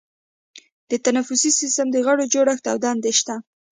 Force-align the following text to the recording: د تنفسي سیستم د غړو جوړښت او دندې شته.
د 0.89 0.91
تنفسي 1.05 1.51
سیستم 1.59 1.87
د 1.91 1.97
غړو 2.05 2.23
جوړښت 2.33 2.65
او 2.71 2.77
دندې 2.85 3.11
شته. 3.19 3.35